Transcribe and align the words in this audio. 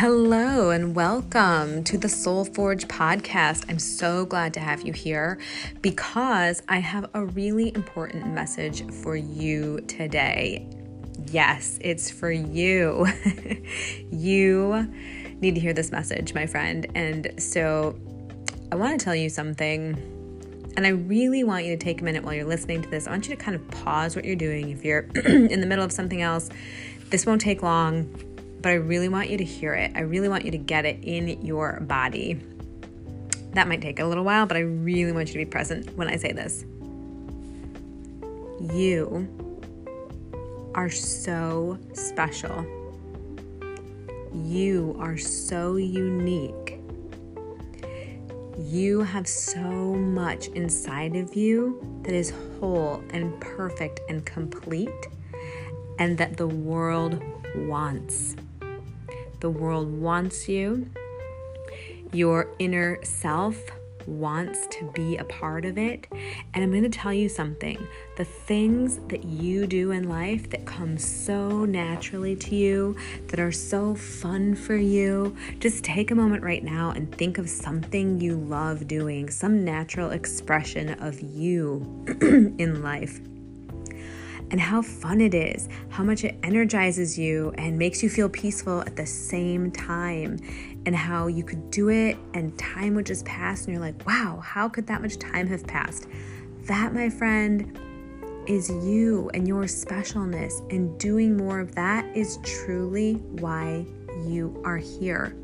Hello 0.00 0.70
and 0.70 0.96
welcome 0.96 1.84
to 1.84 1.98
the 1.98 2.08
Soul 2.08 2.46
Forge 2.46 2.88
podcast. 2.88 3.66
I'm 3.68 3.78
so 3.78 4.24
glad 4.24 4.54
to 4.54 4.60
have 4.60 4.80
you 4.80 4.94
here 4.94 5.38
because 5.82 6.62
I 6.70 6.78
have 6.78 7.10
a 7.12 7.26
really 7.26 7.70
important 7.74 8.28
message 8.28 8.90
for 9.02 9.14
you 9.14 9.82
today. 9.82 10.66
Yes, 11.26 11.78
it's 11.82 12.10
for 12.10 12.30
you. 12.32 13.06
you 14.10 14.90
need 15.42 15.54
to 15.56 15.60
hear 15.60 15.74
this 15.74 15.92
message, 15.92 16.32
my 16.32 16.46
friend. 16.46 16.86
And 16.94 17.34
so 17.36 17.94
I 18.72 18.76
want 18.76 18.98
to 18.98 19.04
tell 19.04 19.14
you 19.14 19.28
something. 19.28 19.98
And 20.78 20.86
I 20.86 20.92
really 20.92 21.44
want 21.44 21.66
you 21.66 21.76
to 21.76 21.84
take 21.84 22.00
a 22.00 22.04
minute 22.04 22.24
while 22.24 22.32
you're 22.32 22.46
listening 22.46 22.80
to 22.80 22.88
this. 22.88 23.06
I 23.06 23.10
want 23.10 23.28
you 23.28 23.36
to 23.36 23.42
kind 23.42 23.54
of 23.54 23.70
pause 23.70 24.16
what 24.16 24.24
you're 24.24 24.34
doing. 24.34 24.70
If 24.70 24.82
you're 24.82 25.00
in 25.26 25.60
the 25.60 25.66
middle 25.66 25.84
of 25.84 25.92
something 25.92 26.22
else, 26.22 26.48
this 27.10 27.26
won't 27.26 27.42
take 27.42 27.62
long 27.62 28.08
but 28.60 28.70
I 28.70 28.74
really 28.74 29.08
want 29.08 29.30
you 29.30 29.38
to 29.38 29.44
hear 29.44 29.74
it. 29.74 29.92
I 29.94 30.00
really 30.00 30.28
want 30.28 30.44
you 30.44 30.50
to 30.50 30.58
get 30.58 30.84
it 30.84 31.02
in 31.02 31.44
your 31.44 31.80
body. 31.80 32.40
That 33.52 33.68
might 33.68 33.80
take 33.80 33.98
a 33.98 34.04
little 34.04 34.24
while, 34.24 34.46
but 34.46 34.56
I 34.56 34.60
really 34.60 35.12
want 35.12 35.28
you 35.28 35.32
to 35.34 35.38
be 35.38 35.44
present 35.44 35.96
when 35.96 36.08
I 36.08 36.16
say 36.16 36.32
this. 36.32 36.64
You 38.74 39.28
are 40.74 40.90
so 40.90 41.78
special. 41.92 42.64
You 44.32 44.96
are 45.00 45.16
so 45.16 45.76
unique. 45.76 46.78
You 48.58 49.00
have 49.00 49.26
so 49.26 49.94
much 49.94 50.48
inside 50.48 51.16
of 51.16 51.34
you 51.34 51.80
that 52.02 52.12
is 52.12 52.32
whole 52.60 53.02
and 53.10 53.40
perfect 53.40 54.00
and 54.08 54.24
complete, 54.24 54.90
and 55.98 56.16
that 56.18 56.36
the 56.36 56.46
world 56.46 57.22
wants. 57.56 58.36
The 59.40 59.50
world 59.50 59.92
wants 59.92 60.48
you. 60.48 60.90
Your 62.12 62.48
inner 62.58 63.02
self 63.04 63.56
wants 64.06 64.66
to 64.66 64.90
be 64.92 65.16
a 65.16 65.24
part 65.24 65.64
of 65.64 65.78
it. 65.78 66.06
And 66.54 66.64
I'm 66.64 66.70
going 66.70 66.82
to 66.82 66.88
tell 66.88 67.12
you 67.12 67.28
something 67.28 67.78
the 68.16 68.24
things 68.24 68.98
that 69.08 69.24
you 69.24 69.66
do 69.66 69.92
in 69.92 70.08
life 70.08 70.50
that 70.50 70.66
come 70.66 70.98
so 70.98 71.64
naturally 71.64 72.36
to 72.36 72.54
you, 72.54 72.96
that 73.28 73.40
are 73.40 73.52
so 73.52 73.94
fun 73.94 74.54
for 74.54 74.76
you, 74.76 75.36
just 75.58 75.84
take 75.84 76.10
a 76.10 76.14
moment 76.14 76.42
right 76.42 76.64
now 76.64 76.90
and 76.90 77.14
think 77.16 77.38
of 77.38 77.48
something 77.48 78.20
you 78.20 78.36
love 78.36 78.86
doing, 78.86 79.30
some 79.30 79.64
natural 79.64 80.10
expression 80.10 80.90
of 81.00 81.20
you 81.20 82.04
in 82.58 82.82
life 82.82 83.20
and 84.50 84.60
how 84.60 84.82
fun 84.82 85.20
it 85.20 85.34
is, 85.34 85.68
how 85.88 86.02
much 86.02 86.24
it 86.24 86.36
energizes 86.42 87.18
you 87.18 87.52
and 87.56 87.78
makes 87.78 88.02
you 88.02 88.08
feel 88.08 88.28
peaceful 88.28 88.80
at 88.80 88.96
the 88.96 89.06
same 89.06 89.70
time, 89.70 90.38
and 90.86 90.96
how 90.96 91.26
you 91.26 91.44
could 91.44 91.70
do 91.70 91.88
it 91.88 92.16
and 92.34 92.56
time 92.58 92.94
would 92.94 93.06
just 93.06 93.24
pass, 93.24 93.64
and 93.64 93.74
you're 93.74 93.84
like, 93.84 94.06
wow, 94.06 94.40
how 94.42 94.68
could 94.68 94.86
that 94.86 95.02
much 95.02 95.18
time 95.18 95.46
have 95.46 95.66
passed? 95.66 96.06
That, 96.62 96.92
my 96.94 97.08
friend, 97.08 97.78
is 98.46 98.70
you 98.70 99.30
and 99.34 99.46
your 99.46 99.64
specialness, 99.64 100.60
and 100.72 100.98
doing 100.98 101.36
more 101.36 101.60
of 101.60 101.74
that 101.74 102.04
is 102.16 102.38
truly 102.42 103.14
why 103.14 103.84
you 104.26 104.60
are 104.64 104.78
here. 104.78 105.36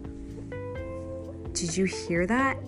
Did 1.52 1.76
you 1.76 1.84
hear 1.84 2.26
that? 2.26 2.58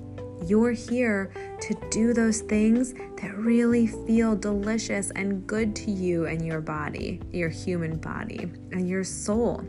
You're 0.46 0.72
here 0.72 1.32
to 1.60 1.74
do 1.90 2.12
those 2.12 2.40
things 2.40 2.92
that 2.92 3.36
really 3.36 3.86
feel 3.86 4.36
delicious 4.36 5.10
and 5.12 5.46
good 5.46 5.74
to 5.76 5.90
you 5.90 6.26
and 6.26 6.44
your 6.44 6.60
body, 6.60 7.20
your 7.32 7.48
human 7.48 7.96
body, 7.98 8.50
and 8.72 8.88
your 8.88 9.04
soul. 9.04 9.64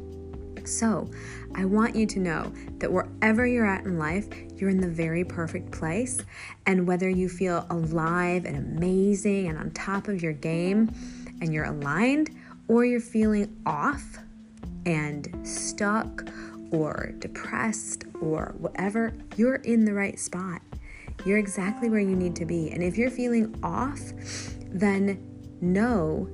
So, 0.66 1.10
I 1.56 1.66
want 1.66 1.96
you 1.96 2.06
to 2.06 2.20
know 2.20 2.54
that 2.78 2.92
wherever 2.92 3.46
you're 3.48 3.66
at 3.66 3.86
in 3.86 3.98
life, 3.98 4.28
you're 4.56 4.70
in 4.70 4.80
the 4.80 4.90
very 4.90 5.24
perfect 5.24 5.72
place. 5.72 6.20
And 6.68 6.86
whether 6.86 7.10
you 7.10 7.28
feel 7.28 7.66
alive 7.70 8.46
and 8.46 8.56
amazing 8.56 9.48
and 9.48 9.58
on 9.58 9.72
top 9.72 10.08
of 10.08 10.22
your 10.22 10.34
game 10.34 10.94
and 11.42 11.54
you're 11.54 11.66
aligned, 11.66 12.30
or 12.68 12.86
you're 12.86 13.00
feeling 13.00 13.58
off 13.66 14.20
and 14.86 15.28
stuck 15.44 16.24
or 16.72 17.14
depressed 17.20 18.06
or 18.22 18.54
whatever, 18.60 19.14
you're 19.36 19.56
in 19.56 19.86
the 19.86 19.94
right 19.94 20.20
spot. 20.20 20.62
You're 21.26 21.38
exactly 21.38 21.90
where 21.90 22.00
you 22.00 22.16
need 22.16 22.36
to 22.38 22.46
be. 22.46 22.72
And 22.72 22.82
if 22.82 22.98
you're 22.98 23.10
feeling 23.10 23.58
off, 23.64 24.00
then 24.72 25.26
know 25.62 26.30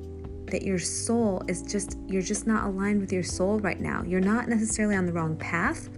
that 0.51 0.61
your 0.61 0.77
soul 0.77 1.41
is 1.47 1.63
just, 1.63 1.97
you're 2.07 2.21
just 2.21 2.45
not 2.45 2.65
aligned 2.65 3.01
with 3.01 3.11
your 3.11 3.23
soul 3.23 3.59
right 3.59 3.79
now. 3.79 4.03
You're 4.03 4.21
not 4.21 4.47
necessarily 4.47 4.95
on 4.95 5.05
the 5.05 5.13
wrong 5.13 5.35
path. 5.37 5.89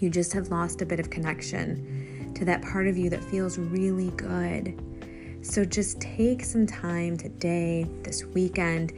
You 0.00 0.10
just 0.10 0.32
have 0.32 0.48
lost 0.48 0.80
a 0.82 0.86
bit 0.86 1.00
of 1.00 1.10
connection 1.10 2.32
to 2.34 2.44
that 2.44 2.62
part 2.62 2.86
of 2.86 2.96
you 2.96 3.10
that 3.10 3.22
feels 3.22 3.58
really 3.58 4.10
good. 4.10 4.80
So 5.42 5.64
just 5.64 6.00
take 6.00 6.44
some 6.44 6.66
time 6.66 7.16
today, 7.16 7.86
this 8.02 8.24
weekend. 8.24 8.92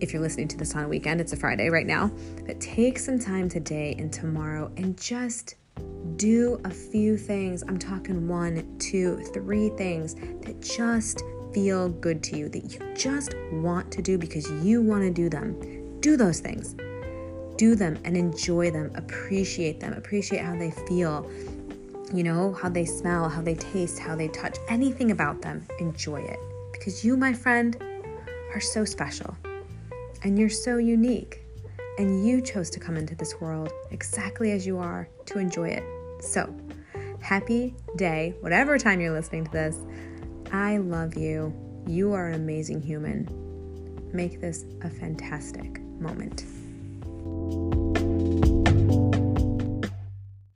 If 0.00 0.12
you're 0.12 0.22
listening 0.22 0.48
to 0.48 0.56
this 0.56 0.74
on 0.74 0.84
a 0.84 0.88
weekend, 0.88 1.20
it's 1.20 1.32
a 1.32 1.36
Friday 1.36 1.70
right 1.70 1.86
now, 1.86 2.10
but 2.46 2.60
take 2.60 2.98
some 2.98 3.18
time 3.18 3.48
today 3.48 3.96
and 3.98 4.12
tomorrow 4.12 4.70
and 4.76 5.00
just 5.00 5.54
do 6.16 6.60
a 6.64 6.70
few 6.70 7.16
things. 7.16 7.62
I'm 7.68 7.78
talking 7.78 8.28
one, 8.28 8.78
two, 8.78 9.18
three 9.32 9.70
things 9.70 10.14
that 10.14 10.60
just 10.60 11.22
feel 11.52 11.88
good 11.88 12.22
to 12.24 12.36
you, 12.36 12.48
that 12.48 12.72
you 12.72 12.94
just 12.94 13.34
want 13.52 13.90
to 13.92 14.02
do 14.02 14.18
because 14.18 14.50
you 14.64 14.82
want 14.82 15.02
to 15.02 15.10
do 15.10 15.28
them. 15.28 16.00
Do 16.00 16.16
those 16.16 16.40
things. 16.40 16.74
Do 17.56 17.74
them 17.74 17.98
and 18.04 18.16
enjoy 18.16 18.70
them. 18.70 18.90
Appreciate 18.94 19.80
them. 19.80 19.92
Appreciate 19.94 20.42
how 20.42 20.56
they 20.56 20.70
feel. 20.70 21.30
You 22.12 22.24
know, 22.24 22.52
how 22.54 22.68
they 22.68 22.84
smell, 22.84 23.28
how 23.28 23.42
they 23.42 23.54
taste, 23.54 23.98
how 23.98 24.16
they 24.16 24.28
touch, 24.28 24.56
anything 24.68 25.10
about 25.10 25.42
them. 25.42 25.66
Enjoy 25.78 26.20
it. 26.20 26.38
Because 26.72 27.04
you, 27.04 27.16
my 27.16 27.32
friend, 27.32 27.76
are 28.54 28.60
so 28.60 28.84
special 28.84 29.36
and 30.22 30.38
you're 30.38 30.48
so 30.48 30.78
unique. 30.78 31.42
And 31.98 32.24
you 32.24 32.40
chose 32.40 32.70
to 32.70 32.80
come 32.80 32.96
into 32.96 33.16
this 33.16 33.40
world 33.40 33.72
exactly 33.90 34.52
as 34.52 34.64
you 34.64 34.78
are 34.78 35.08
to 35.26 35.38
enjoy 35.38 35.70
it. 35.70 35.82
So, 36.22 36.54
happy 37.20 37.74
day, 37.96 38.34
whatever 38.40 38.78
time 38.78 39.00
you're 39.00 39.12
listening 39.12 39.44
to 39.46 39.50
this. 39.50 39.76
I 40.52 40.78
love 40.78 41.16
you. 41.16 41.52
You 41.86 42.12
are 42.12 42.28
an 42.28 42.34
amazing 42.34 42.82
human. 42.82 43.28
Make 44.12 44.40
this 44.40 44.64
a 44.82 44.88
fantastic 44.88 45.80
moment. 46.00 46.44